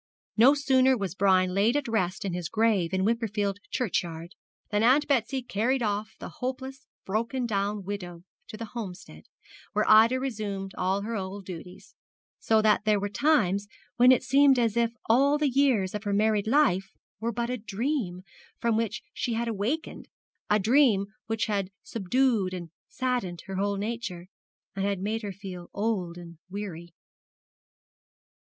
[0.35, 4.33] No sooner was Brian laid at rest in his grave in Wimperfield churchyard
[4.71, 9.25] than Aunt Betsy carried off the hopeless, broken down widow to the Homestead,
[9.73, 11.93] where Ida resumed all her old duties;
[12.39, 13.67] so that there were times
[13.97, 17.57] when it seemed as if all the years of her married life were but a
[17.59, 18.23] dream
[18.57, 20.07] from which she had awakened,
[20.49, 24.25] a dream which had subdued and saddened her whole nature,
[24.75, 26.89] and had made her feel old and weary.